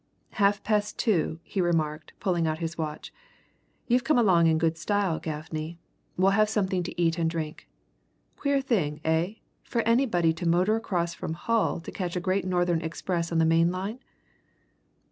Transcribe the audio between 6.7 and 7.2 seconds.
to eat